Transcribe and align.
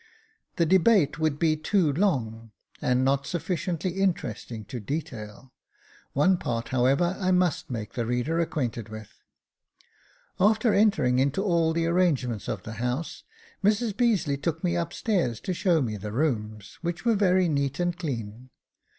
The 0.55 0.65
debate 0.65 1.19
would 1.19 1.37
be 1.37 1.55
too 1.55 1.93
long, 1.93 2.49
and 2.81 3.05
not 3.05 3.27
sufficiently 3.27 4.01
interesting 4.01 4.65
to 4.65 4.79
detail; 4.79 5.53
one 6.13 6.37
part, 6.37 6.69
however, 6.69 7.15
I 7.19 7.29
must 7.29 7.69
make 7.69 7.93
the 7.93 8.07
reader 8.07 8.39
acquainted 8.39 8.89
with. 8.89 9.11
After 10.39 10.69
314 10.69 10.73
Jacob 10.73 10.95
Faithful 10.95 11.03
entering 11.05 11.19
into 11.19 11.43
all 11.43 11.71
the 11.71 11.85
arrangements 11.85 12.47
of 12.47 12.63
the 12.63 12.79
house, 12.81 13.23
Mrs 13.63 13.95
Beazeley 13.95 14.41
took 14.41 14.63
me 14.63 14.75
upstairs 14.75 15.39
to 15.41 15.53
show 15.53 15.83
me 15.83 15.97
the 15.97 16.11
rooms, 16.11 16.79
which 16.81 17.05
were 17.05 17.13
very 17.13 17.47
neat 17.47 17.79
and 17.79 17.95
clean. 17.95 18.49